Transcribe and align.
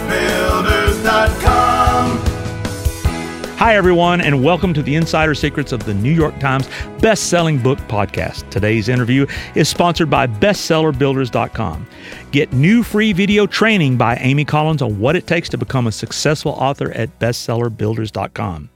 Hi, 3.66 3.74
everyone, 3.74 4.20
and 4.20 4.44
welcome 4.44 4.72
to 4.74 4.80
the 4.80 4.94
Insider 4.94 5.34
Secrets 5.34 5.72
of 5.72 5.84
the 5.86 5.92
New 5.92 6.12
York 6.12 6.38
Times 6.38 6.68
best-selling 7.00 7.58
book 7.58 7.80
podcast. 7.88 8.48
Today's 8.48 8.88
interview 8.88 9.26
is 9.56 9.68
sponsored 9.68 10.08
by 10.08 10.28
BestsellerBuilders.com. 10.28 11.84
Get 12.30 12.52
new 12.52 12.84
free 12.84 13.12
video 13.12 13.44
training 13.44 13.96
by 13.96 14.18
Amy 14.18 14.44
Collins 14.44 14.82
on 14.82 15.00
what 15.00 15.16
it 15.16 15.26
takes 15.26 15.48
to 15.48 15.58
become 15.58 15.88
a 15.88 15.90
successful 15.90 16.52
author 16.52 16.92
at 16.92 17.18
BestsellerBuilders.com. 17.18 18.70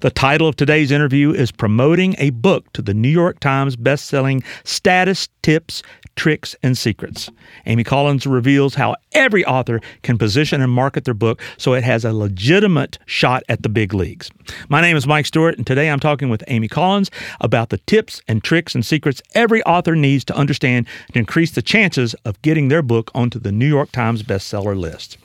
The 0.00 0.10
title 0.10 0.46
of 0.46 0.56
today's 0.56 0.90
interview 0.90 1.32
is 1.32 1.50
Promoting 1.50 2.14
a 2.18 2.28
Book 2.28 2.70
to 2.74 2.82
the 2.82 2.92
New 2.92 3.08
York 3.08 3.40
Times 3.40 3.76
Best-Selling 3.76 4.44
Status 4.64 5.26
Tips, 5.42 5.82
Tricks, 6.16 6.56
and 6.62 6.76
Secrets. 6.76 7.30
Amy 7.66 7.84
Collins 7.84 8.26
reveals 8.26 8.74
how 8.74 8.96
every 9.12 9.44
author 9.44 9.80
can 10.02 10.18
position 10.18 10.60
and 10.60 10.72
market 10.72 11.04
their 11.04 11.14
book 11.14 11.40
so 11.56 11.74
it 11.74 11.84
has 11.84 12.04
a 12.04 12.12
legitimate 12.12 12.98
shot 13.06 13.42
at 13.48 13.62
the 13.62 13.68
big 13.68 13.94
leagues. 13.94 14.30
My 14.68 14.80
name 14.80 14.96
is 14.96 15.06
Mike 15.06 15.26
Stewart, 15.26 15.56
and 15.56 15.66
today 15.66 15.90
I'm 15.90 16.00
talking 16.00 16.28
with 16.28 16.44
Amy 16.48 16.68
Collins 16.68 17.10
about 17.40 17.70
the 17.70 17.78
tips 17.78 18.20
and 18.28 18.42
tricks 18.42 18.74
and 18.74 18.84
secrets 18.84 19.22
every 19.34 19.62
author 19.64 19.96
needs 19.96 20.24
to 20.26 20.36
understand 20.36 20.86
to 21.12 21.18
increase 21.18 21.50
the 21.50 21.62
chances 21.62 22.14
of 22.24 22.40
getting 22.42 22.68
their 22.68 22.82
book 22.82 23.10
onto 23.14 23.38
the 23.38 23.52
New 23.52 23.68
York 23.68 23.90
Times 23.92 24.22
bestseller 24.22 24.78
list. 24.78 25.18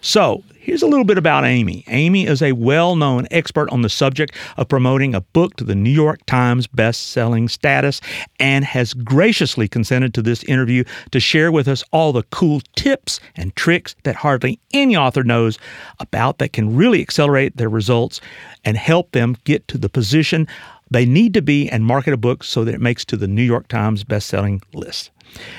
So, 0.00 0.42
here's 0.58 0.82
a 0.82 0.86
little 0.86 1.04
bit 1.04 1.18
about 1.18 1.44
Amy. 1.44 1.84
Amy 1.88 2.26
is 2.26 2.42
a 2.42 2.52
well 2.52 2.96
known 2.96 3.26
expert 3.30 3.70
on 3.70 3.82
the 3.82 3.88
subject 3.88 4.34
of 4.56 4.68
promoting 4.68 5.14
a 5.14 5.20
book 5.20 5.56
to 5.56 5.64
the 5.64 5.74
New 5.74 5.90
York 5.90 6.24
Times 6.26 6.66
best-selling 6.66 7.48
status 7.48 8.00
and 8.40 8.64
has 8.64 8.94
graciously 8.94 9.68
consented 9.68 10.14
to 10.14 10.22
this 10.22 10.42
interview 10.44 10.84
to 11.10 11.20
share 11.20 11.52
with 11.52 11.68
us 11.68 11.84
all 11.92 12.12
the 12.12 12.22
cool 12.24 12.60
tips 12.76 13.20
and 13.36 13.54
tricks 13.56 13.94
that 14.04 14.16
hardly 14.16 14.58
any 14.72 14.96
author 14.96 15.22
knows 15.22 15.58
about 16.00 16.38
that 16.38 16.52
can 16.52 16.74
really 16.74 17.00
accelerate 17.00 17.56
their 17.56 17.68
results 17.68 18.20
and 18.64 18.76
help 18.76 19.12
them 19.12 19.36
get 19.44 19.66
to 19.68 19.78
the 19.78 19.88
position 19.88 20.46
they 20.94 21.04
need 21.04 21.34
to 21.34 21.42
be 21.42 21.68
and 21.68 21.84
market 21.84 22.12
a 22.12 22.16
book 22.16 22.44
so 22.44 22.64
that 22.64 22.74
it 22.74 22.80
makes 22.80 23.04
to 23.06 23.16
the 23.16 23.26
New 23.26 23.42
York 23.42 23.68
Times 23.68 24.04
best-selling 24.04 24.62
list. 24.72 25.10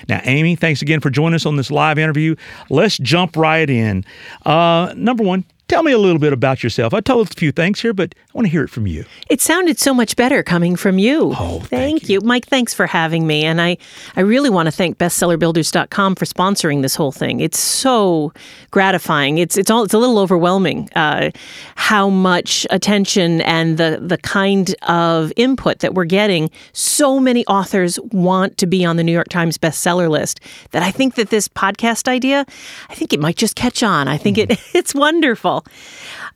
Now, 0.08 0.22
Amy, 0.24 0.56
thanks 0.56 0.82
again 0.82 1.02
for 1.02 1.10
joining 1.10 1.36
us 1.36 1.46
on 1.46 1.58
this 1.58 1.70
live 1.70 2.00
interview. 2.00 2.36
Let's 2.70 2.98
jump 2.98 3.36
right 3.36 3.70
in. 3.70 4.06
Uh, 4.46 4.94
number 4.96 5.24
one, 5.24 5.44
Tell 5.68 5.82
me 5.82 5.92
a 5.92 5.98
little 5.98 6.20
bit 6.20 6.32
about 6.32 6.64
yourself. 6.64 6.94
I 6.94 7.00
told 7.02 7.28
a 7.28 7.34
few 7.34 7.52
things 7.52 7.80
here, 7.80 7.92
but 7.92 8.14
I 8.16 8.32
want 8.34 8.46
to 8.46 8.52
hear 8.52 8.64
it 8.64 8.70
from 8.70 8.86
you. 8.86 9.04
It 9.30 9.42
sounded 9.42 9.80
so 9.80 9.96
much 9.96 10.16
better 10.16 10.44
coming 10.44 10.76
from 10.76 11.00
you. 11.00 11.34
Oh, 11.40 11.60
thank, 11.60 11.70
thank 11.70 12.10
you. 12.10 12.20
you. 12.20 12.22
Mike, 12.22 12.46
thanks 12.46 12.72
for 12.72 12.86
having 12.86 13.26
me. 13.26 13.44
And 13.44 13.60
I, 13.60 13.78
I 14.16 14.22
really 14.22 14.52
want 14.52 14.68
to 14.68 14.72
thank 14.72 15.00
bestsellerbuilders.com 15.00 16.16
for 16.16 16.26
sponsoring 16.26 16.84
this 16.84 16.96
whole 16.96 17.12
thing. 17.12 17.40
It's 17.40 17.60
so 17.60 18.32
gratifying. 18.70 19.38
It's 19.40 19.58
it's 19.58 19.72
all 19.72 19.84
it's 19.84 19.94
a 19.94 19.98
little 19.98 20.20
overwhelming 20.20 20.90
uh, 20.96 21.32
how 21.76 22.10
much 22.10 22.68
attention 22.70 23.42
and 23.42 23.78
the 23.78 24.00
the 24.02 24.18
kind 24.18 24.76
of 24.84 25.32
input 25.36 25.80
that 25.80 25.94
we're 25.94 26.06
getting. 26.06 26.52
So 26.74 27.20
many 27.20 27.46
authors 27.48 28.00
want 28.12 28.58
to 28.58 28.68
be 28.68 28.84
on 28.84 28.98
the 28.98 29.04
New 29.04 29.14
York 29.14 29.30
Times 29.30 29.58
bestseller 29.58 30.10
list 30.10 30.42
that 30.72 30.84
I 30.84 30.92
think 30.92 31.16
that 31.16 31.30
this 31.30 31.48
podcast 31.48 32.08
idea, 32.08 32.46
I 32.90 32.96
think 32.96 33.14
it 33.14 33.20
might 33.20 33.38
just 33.38 33.56
catch 33.56 33.82
on. 33.82 34.08
I 34.08 34.18
think 34.18 34.38
mm. 34.38 34.52
it 34.52 34.60
it's 34.76 34.94
wonderful. 34.94 35.55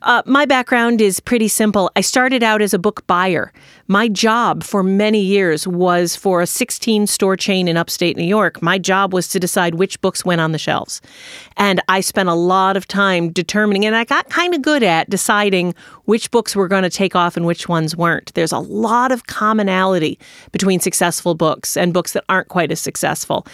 Uh, 0.02 0.22
my 0.26 0.46
background 0.46 1.02
is 1.02 1.20
pretty 1.20 1.48
simple. 1.48 1.92
I 1.96 2.02
started 2.02 2.44
out 2.44 2.62
as 2.62 2.74
a 2.74 2.80
book 2.80 3.06
buyer. 3.08 3.52
My 3.88 4.08
job 4.08 4.64
for 4.64 4.84
many 4.84 5.20
years 5.20 5.68
was 5.68 6.16
for 6.16 6.42
a 6.42 6.48
16 6.48 7.08
store 7.08 7.36
chain 7.36 7.68
in 7.68 7.76
upstate 7.76 8.16
New 8.16 8.24
York. 8.24 8.62
My 8.62 8.78
job 8.78 9.14
was 9.14 9.28
to 9.30 9.40
decide 9.40 9.76
which 9.76 10.00
books 10.02 10.24
went 10.24 10.42
on 10.42 10.52
the 10.52 10.60
shelves. 10.60 11.02
And 11.58 11.82
I 11.90 12.02
spent 12.02 12.30
a 12.30 12.36
lot 12.36 12.78
of 12.78 12.88
time 12.88 13.32
determining, 13.32 13.86
and 13.86 13.96
I 13.96 14.04
got 14.04 14.30
kind 14.30 14.54
of 14.54 14.62
good 14.62 14.84
at 14.84 15.10
deciding 15.10 15.74
which 16.06 16.30
books 16.30 16.56
were 16.56 16.68
going 16.68 16.84
to 16.84 16.90
take 16.90 17.16
off 17.16 17.36
and 17.36 17.48
which 17.48 17.68
ones 17.68 17.96
weren't. 17.96 18.34
There's 18.36 18.52
a 18.52 18.60
lot 18.60 19.12
of 19.12 19.26
commonality 19.26 20.20
between 20.52 20.80
successful 20.80 21.34
books 21.34 21.76
and 21.76 21.92
books 21.92 22.14
that 22.14 22.24
aren't 22.30 22.48
quite 22.48 22.72
as 22.72 22.80
successful. 22.80 23.48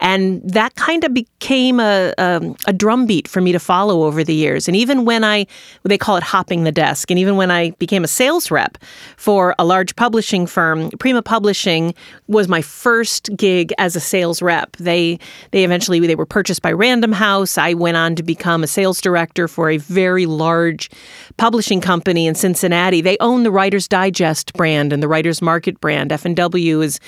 And 0.00 0.42
that 0.42 0.74
kind 0.74 1.04
of 1.04 1.12
became 1.12 1.80
a, 1.80 2.14
a, 2.18 2.54
a 2.66 2.72
drumbeat 2.72 3.28
for 3.28 3.42
me 3.42 3.52
to 3.52 3.58
follow 3.58 4.04
over 4.04 4.24
the 4.24 4.34
years. 4.34 4.68
And 4.68 4.76
even 4.76 5.04
when 5.04 5.11
I, 5.24 5.46
they 5.82 5.98
call 5.98 6.16
it 6.16 6.22
hopping 6.22 6.64
the 6.64 6.72
desk, 6.72 7.10
and 7.10 7.18
even 7.20 7.36
when 7.36 7.50
I 7.50 7.70
became 7.72 8.04
a 8.04 8.08
sales 8.08 8.50
rep 8.50 8.78
for 9.16 9.54
a 9.58 9.64
large 9.64 9.82
large 9.82 9.96
publishing 9.96 10.46
firm. 10.46 10.90
Prima 11.00 11.22
Publishing 11.22 11.92
was 12.28 12.46
my 12.46 12.62
first 12.62 13.30
gig 13.36 13.72
as 13.78 13.96
a 13.96 14.00
sales 14.00 14.40
rep. 14.40 14.76
They 14.76 15.18
they 15.50 15.64
eventually 15.64 15.98
they 16.06 16.14
were 16.14 16.26
purchased 16.26 16.62
by 16.62 16.70
Random 16.70 17.10
House. 17.10 17.58
I 17.58 17.74
went 17.74 17.96
on 17.96 18.14
to 18.14 18.22
become 18.22 18.62
a 18.62 18.68
sales 18.68 19.00
director 19.00 19.48
for 19.48 19.70
a 19.70 19.78
very 19.78 20.26
large 20.26 20.88
publishing 21.36 21.80
company 21.80 22.28
in 22.28 22.36
Cincinnati. 22.36 23.00
They 23.00 23.16
own 23.18 23.42
the 23.42 23.50
Writer's 23.50 23.88
Digest 23.88 24.52
brand 24.52 24.92
and 24.92 25.02
the 25.02 25.08
Writer's 25.08 25.42
Market 25.42 25.80
brand. 25.80 26.12
F&W 26.12 26.80
is 26.80 27.00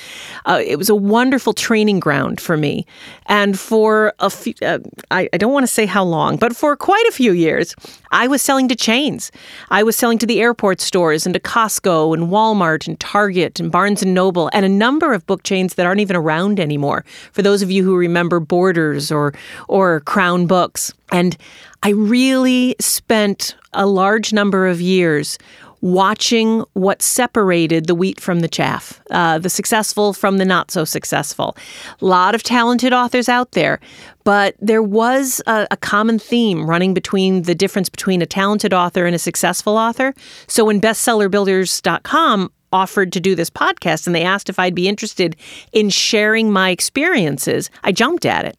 uh, 0.47 0.60
it 0.64 0.76
was 0.76 0.88
a 0.88 0.97
wonderful 0.97 1.53
training 1.53 2.00
ground 2.00 2.41
for 2.41 2.56
me. 2.56 2.87
And 3.26 3.56
for 3.56 4.14
a 4.19 4.31
few, 4.31 4.54
uh, 4.62 4.81
I, 5.12 5.28
I 5.32 5.38
don't 5.38 5.53
want 5.53 5.62
to 5.62 5.72
say 5.72 5.87
how 5.87 6.03
long, 6.03 6.38
but 6.38 6.56
for 6.56 6.76
quite 6.76 7.06
a 7.06 7.12
few 7.12 7.31
years, 7.31 7.76
I 8.10 8.27
was 8.27 8.43
selling 8.43 8.69
to 8.69 8.77
chains. 8.77 9.32
I 9.71 9.82
was 9.82 9.97
selling 9.97 10.19
to 10.19 10.27
the 10.27 10.41
airport 10.41 10.81
stores 10.81 11.27
and 11.27 11.34
to 11.34 11.41
Costco 11.41 12.15
and 12.15 12.28
Walmart 12.28 12.87
and 12.87 12.99
Target 13.00 13.60
and 13.60 13.72
Barnes 13.72 14.03
and 14.03 14.15
Noble 14.15 14.50
and 14.53 14.65
a 14.65 14.69
number 14.69 15.12
of 15.12 15.27
book 15.27 15.43
chains 15.43 15.75
that 15.75 15.87
aren't 15.87 16.00
even 16.00 16.16
around 16.16 16.60
anymore. 16.60 17.05
For 17.32 17.43
those 17.43 17.62
of 17.62 17.71
you 17.71 17.84
who 17.84 17.97
remember 17.97 18.41
Borders 18.41 19.10
or 19.10 19.34
or 19.69 20.00
Crown 20.00 20.47
Books. 20.47 20.93
And 21.12 21.37
I 21.82 21.91
really 21.91 22.77
spent 22.81 23.56
a 23.72 23.87
large 23.87 24.32
number 24.32 24.66
of 24.66 24.81
years 24.81 25.38
watching 25.84 26.64
what 26.72 27.02
separated 27.02 27.86
the 27.86 27.94
wheat 27.94 28.18
from 28.18 28.40
the 28.40 28.48
chaff, 28.48 29.02
uh, 29.10 29.38
the 29.38 29.50
successful 29.50 30.14
from 30.14 30.38
the 30.38 30.44
not 30.46 30.70
so 30.70 30.82
successful. 30.82 31.54
A 32.00 32.04
lot 32.06 32.34
of 32.34 32.42
talented 32.42 32.94
authors 32.94 33.28
out 33.28 33.52
there, 33.52 33.80
but 34.24 34.56
there 34.58 34.82
was 34.82 35.42
a, 35.46 35.66
a, 35.70 35.76
common 35.76 36.18
theme 36.18 36.66
running 36.66 36.94
between 36.94 37.42
the 37.42 37.54
difference 37.54 37.90
between 37.90 38.22
a 38.22 38.26
talented 38.26 38.72
author 38.72 39.04
and 39.04 39.14
a 39.14 39.18
successful 39.18 39.76
author. 39.76 40.14
So 40.46 40.64
when 40.64 40.80
bestsellerbuilders.com 40.80 42.50
offered 42.72 43.12
to 43.12 43.20
do 43.20 43.34
this 43.34 43.50
podcast 43.50 44.06
and 44.06 44.16
they 44.16 44.24
asked 44.24 44.48
if 44.48 44.58
I'd 44.58 44.74
be 44.74 44.88
interested 44.88 45.36
in 45.72 45.90
sharing 45.90 46.50
my 46.50 46.70
experiences, 46.70 47.70
I 47.82 47.92
jumped 47.92 48.24
at 48.24 48.46
it. 48.46 48.56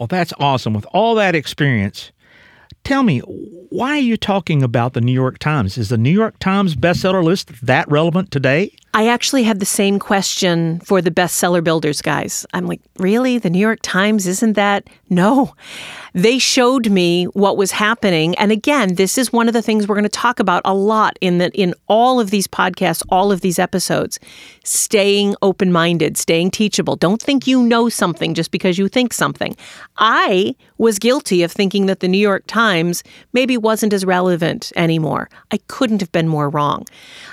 Well, 0.00 0.08
that's 0.08 0.32
awesome. 0.40 0.74
With 0.74 0.86
all 0.86 1.14
that 1.14 1.36
experience, 1.36 2.10
tell 2.84 3.02
me, 3.02 3.20
why 3.20 3.90
are 3.90 4.00
you 4.00 4.16
talking 4.16 4.62
about 4.62 4.92
the 4.94 5.00
New 5.00 5.12
York 5.12 5.38
Times? 5.38 5.78
Is 5.78 5.88
the 5.88 5.98
New 5.98 6.10
York 6.10 6.38
Times 6.38 6.74
bestseller 6.74 7.22
list 7.22 7.64
that 7.64 7.88
relevant 7.90 8.30
today? 8.30 8.74
I 8.92 9.06
actually 9.06 9.44
had 9.44 9.60
the 9.60 9.66
same 9.66 10.00
question 10.00 10.80
for 10.80 11.00
the 11.00 11.12
bestseller 11.12 11.62
builders 11.62 12.02
guys. 12.02 12.44
I'm 12.52 12.66
like, 12.66 12.80
really? 12.98 13.38
The 13.38 13.50
New 13.50 13.60
York 13.60 13.78
Times 13.82 14.26
isn't 14.26 14.54
that? 14.54 14.88
No. 15.08 15.54
They 16.12 16.38
showed 16.38 16.90
me 16.90 17.26
what 17.26 17.56
was 17.56 17.70
happening. 17.70 18.34
And 18.34 18.50
again, 18.50 18.96
this 18.96 19.16
is 19.16 19.32
one 19.32 19.46
of 19.46 19.54
the 19.54 19.62
things 19.62 19.86
we're 19.86 19.94
going 19.94 20.02
to 20.02 20.08
talk 20.08 20.40
about 20.40 20.62
a 20.64 20.74
lot 20.74 21.16
in 21.20 21.38
the 21.38 21.50
in 21.52 21.72
all 21.86 22.18
of 22.18 22.30
these 22.30 22.48
podcasts, 22.48 23.04
all 23.10 23.30
of 23.30 23.42
these 23.42 23.60
episodes. 23.60 24.18
Staying 24.64 25.36
open-minded, 25.40 26.16
staying 26.16 26.50
teachable. 26.50 26.96
Don't 26.96 27.22
think 27.22 27.46
you 27.46 27.62
know 27.62 27.88
something 27.88 28.34
just 28.34 28.50
because 28.50 28.76
you 28.76 28.88
think 28.88 29.12
something. 29.12 29.56
I 29.98 30.56
was 30.78 30.98
guilty 30.98 31.42
of 31.44 31.52
thinking 31.52 31.86
that 31.86 32.00
the 32.00 32.08
New 32.08 32.18
York 32.18 32.44
Times 32.48 33.04
maybe 33.32 33.56
wasn't 33.56 33.92
as 33.92 34.04
relevant 34.04 34.72
anymore. 34.74 35.28
I 35.52 35.58
couldn't 35.68 36.00
have 36.00 36.12
been 36.12 36.28
more 36.28 36.50
wrong. 36.50 36.86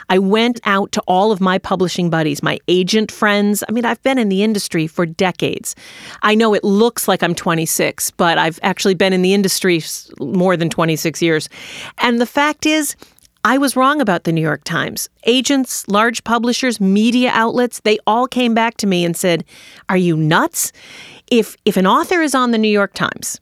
I 0.09 0.19
went 0.19 0.59
out 0.65 0.91
to 0.93 1.01
all 1.07 1.31
of 1.31 1.41
publishing 1.57 2.09
buddies, 2.09 2.43
my 2.43 2.59
agent 2.67 3.11
friends. 3.11 3.63
I 3.69 3.71
mean, 3.71 3.85
I've 3.85 4.01
been 4.03 4.17
in 4.17 4.29
the 4.29 4.43
industry 4.43 4.87
for 4.87 5.05
decades. 5.05 5.75
I 6.23 6.35
know 6.35 6.53
it 6.53 6.63
looks 6.63 7.07
like 7.07 7.23
I'm 7.23 7.33
26, 7.33 8.11
but 8.11 8.37
I've 8.37 8.59
actually 8.63 8.95
been 8.95 9.13
in 9.13 9.21
the 9.21 9.33
industry 9.33 9.81
more 10.19 10.57
than 10.57 10.69
26 10.69 11.21
years. 11.21 11.47
And 11.99 12.19
the 12.19 12.25
fact 12.25 12.65
is, 12.65 12.95
I 13.43 13.57
was 13.57 13.77
wrong 13.77 14.01
about 14.01 14.25
the 14.25 14.33
New 14.33 14.41
York 14.41 14.65
Times. 14.65 15.07
Agents, 15.25 15.87
large 15.87 16.23
publishers, 16.25 16.81
media 16.81 17.31
outlets, 17.33 17.79
they 17.79 17.97
all 18.05 18.27
came 18.27 18.53
back 18.53 18.75
to 18.77 18.87
me 18.87 19.05
and 19.05 19.15
said, 19.15 19.45
"Are 19.87 19.95
you 19.95 20.17
nuts? 20.17 20.73
If 21.31 21.55
if 21.63 21.77
an 21.77 21.87
author 21.87 22.21
is 22.21 22.35
on 22.35 22.51
the 22.51 22.57
New 22.57 22.67
York 22.67 22.93
Times, 22.93 23.39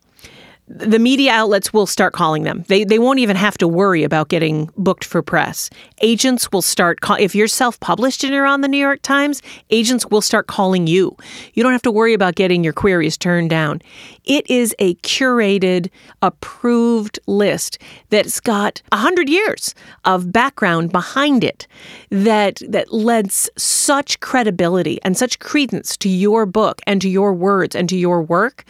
the 0.68 0.98
media 0.98 1.32
outlets 1.32 1.72
will 1.72 1.86
start 1.86 2.14
calling 2.14 2.44
them. 2.44 2.64
They, 2.68 2.84
they 2.84 2.98
won't 2.98 3.20
even 3.20 3.36
have 3.36 3.56
to 3.60 3.68
worry 3.68 4.04
about 4.04 4.30
getting 4.30 4.70
booked 4.78 5.06
for 5.06 5.22
press. 5.22 5.70
Agents 6.02 6.52
will 6.52 6.64
start, 6.64 7.02
call, 7.02 7.18
if 7.20 7.36
you're 7.36 7.48
self 7.48 7.80
published 7.80 8.24
and 8.24 8.34
you're 8.34 8.48
on 8.48 8.62
the 8.62 8.68
New 8.68 8.80
York 8.80 9.02
Times, 9.04 9.44
agents 9.70 10.08
will 10.08 10.22
start 10.22 10.48
calling 10.48 10.88
you. 10.88 11.16
You 11.54 11.62
don't 11.62 11.72
have 11.72 11.84
to 11.84 11.92
worry 11.92 12.14
about 12.14 12.34
getting 12.34 12.64
your 12.64 12.74
queries 12.74 13.16
turned 13.16 13.52
down. 13.52 13.82
It 14.24 14.50
is 14.50 14.76
a 14.80 14.96
curated, 14.96 15.92
approved 16.24 17.20
list 17.28 17.78
that's 18.10 18.40
got 18.40 18.82
100 18.92 19.30
years 19.30 19.76
of 20.04 20.32
background 20.32 20.92
behind 20.92 21.44
it 21.44 21.68
that, 22.10 22.62
that 22.68 22.92
lends 22.92 23.52
such 23.56 24.20
credibility 24.20 25.00
and 25.04 25.16
such 25.16 25.38
credence 25.38 25.96
to 25.98 26.10
your 26.10 26.48
book 26.48 26.82
and 26.88 27.02
to 27.04 27.10
your 27.10 27.34
words 27.34 27.76
and 27.76 27.88
to 27.90 27.96
your 27.96 28.24
work. 28.24 28.64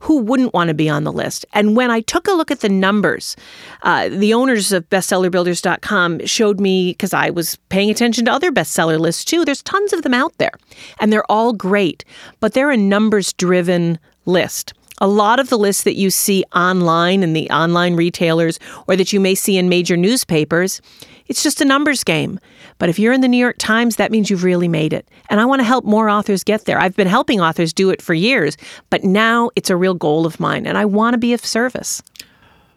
Who 0.00 0.18
wouldn't 0.18 0.54
want 0.54 0.68
to 0.68 0.74
be 0.74 0.88
on 0.88 1.04
the 1.04 1.12
list? 1.42 1.54
And 1.54 1.76
when 1.76 1.90
I 1.90 2.00
took 2.00 2.28
a 2.28 2.32
look 2.32 2.50
at 2.50 2.60
the 2.60 2.68
numbers, 2.68 3.36
uh, 3.82 4.08
the 4.08 4.34
owners 4.34 4.72
of 4.72 4.88
bestsellerbuilders.com 4.90 6.26
showed 6.26 6.60
me, 6.60 6.92
because 6.92 7.14
I 7.14 7.30
was 7.30 7.56
paying 7.68 7.90
attention 7.90 8.24
to 8.26 8.32
other 8.32 8.52
bestseller 8.52 8.98
lists 8.98 9.24
too, 9.24 9.44
there's 9.44 9.62
tons 9.62 9.92
of 9.92 10.02
them 10.02 10.14
out 10.14 10.36
there, 10.38 10.52
and 11.00 11.12
they're 11.12 11.30
all 11.30 11.52
great, 11.52 12.04
but 12.40 12.52
they're 12.52 12.70
a 12.70 12.76
numbers 12.76 13.32
driven 13.32 13.98
list. 14.24 14.74
A 15.02 15.08
lot 15.08 15.40
of 15.40 15.48
the 15.48 15.58
lists 15.58 15.82
that 15.82 15.96
you 15.96 16.10
see 16.10 16.44
online 16.54 17.24
in 17.24 17.32
the 17.32 17.50
online 17.50 17.96
retailers 17.96 18.60
or 18.86 18.94
that 18.94 19.12
you 19.12 19.18
may 19.18 19.34
see 19.34 19.58
in 19.58 19.68
major 19.68 19.96
newspapers, 19.96 20.80
it's 21.26 21.42
just 21.42 21.60
a 21.60 21.64
numbers 21.64 22.04
game. 22.04 22.38
But 22.78 22.88
if 22.88 23.00
you're 23.00 23.12
in 23.12 23.20
the 23.20 23.26
New 23.26 23.36
York 23.36 23.56
Times, 23.58 23.96
that 23.96 24.12
means 24.12 24.30
you've 24.30 24.44
really 24.44 24.68
made 24.68 24.92
it. 24.92 25.08
And 25.28 25.40
I 25.40 25.44
want 25.44 25.58
to 25.58 25.64
help 25.64 25.84
more 25.84 26.08
authors 26.08 26.44
get 26.44 26.66
there. 26.66 26.78
I've 26.78 26.94
been 26.94 27.08
helping 27.08 27.40
authors 27.40 27.72
do 27.72 27.90
it 27.90 28.00
for 28.00 28.14
years, 28.14 28.56
but 28.90 29.02
now 29.02 29.50
it's 29.56 29.70
a 29.70 29.76
real 29.76 29.94
goal 29.94 30.24
of 30.24 30.38
mine, 30.38 30.68
and 30.68 30.78
I 30.78 30.84
want 30.84 31.14
to 31.14 31.18
be 31.18 31.32
of 31.32 31.44
service. 31.44 32.00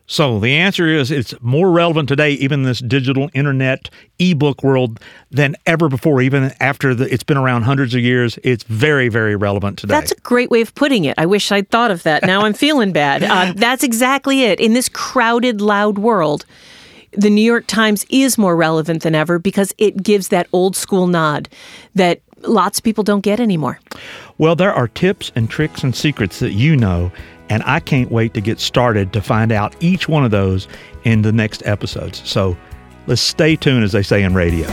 So 0.08 0.40
the 0.40 0.54
answer 0.54 0.88
is 0.88 1.10
it's 1.12 1.34
more 1.42 1.72
relevant 1.72 2.08
today, 2.08 2.32
even 2.32 2.62
in 2.62 2.66
this 2.66 2.80
digital 2.80 3.30
internet 3.34 3.90
ebook 4.20 4.64
world, 4.64 5.00
than 5.32 5.56
ever 5.66 5.90
before. 5.90 6.22
Even 6.22 6.54
after 6.60 6.94
the, 6.94 7.12
it's 7.12 7.24
been 7.24 7.38
around 7.38 7.64
hundreds 7.64 7.96
of 7.96 8.02
years, 8.02 8.38
it's 8.44 8.64
very, 8.64 9.10
very 9.10 9.36
relevant 9.36 9.80
today. 9.80 9.94
That's 9.94 10.12
a 10.12 10.20
great 10.22 10.52
way 10.52 10.62
of 10.62 10.76
putting 10.76 11.06
it. 11.06 11.16
I 11.18 11.26
wish 11.26 11.52
I'd 11.52 11.70
thought 11.70 11.92
of 11.92 12.04
that. 12.04 12.24
Now 12.24 12.42
I'm 12.42 12.54
feeling 12.66 12.92
bad. 12.92 13.24
Uh, 13.24 13.54
that's 13.56 13.84
exactly 13.84 14.44
it. 14.44 14.60
In 14.60 14.74
this 14.74 14.90
crowded, 14.90 15.60
loud 15.60 15.98
world, 15.98 16.46
the 17.18 17.30
New 17.30 17.42
York 17.42 17.66
Times 17.68 18.06
is 18.10 18.38
more 18.38 18.56
relevant 18.56 19.04
than 19.04 19.16
ever 19.16 19.40
because 19.40 19.74
it 19.78 20.02
gives 20.02 20.30
that 20.30 20.48
old 20.54 20.76
school 20.76 21.08
nod 21.08 21.50
that 21.96 22.22
lots 22.42 22.80
of 22.80 22.84
people 22.84 23.04
don't 23.04 23.22
get 23.22 23.40
anymore. 23.40 23.80
Well, 24.38 24.56
there 24.56 24.74
are 24.74 24.88
tips 24.88 25.32
and 25.36 25.50
tricks 25.50 25.84
and 25.84 25.96
secrets 25.96 26.40
that 26.40 26.52
you 26.52 26.76
know, 26.76 27.12
and 27.50 27.64
I 27.66 27.80
can't 27.80 28.12
wait 28.12 28.34
to 28.34 28.42
get 28.42 28.60
started 28.60 29.14
to 29.14 29.22
find 29.22 29.52
out 29.52 29.76
each 29.80 30.08
one 30.08 30.26
of 30.26 30.32
those 30.32 30.68
in 31.04 31.22
the 31.22 31.32
next 31.32 31.66
episodes. 31.66 32.22
So 32.28 32.58
let's 33.08 33.22
stay 33.22 33.56
tuned, 33.56 33.84
as 33.84 33.92
they 33.92 34.04
say 34.04 34.24
in 34.24 34.34
radio. 34.34 34.68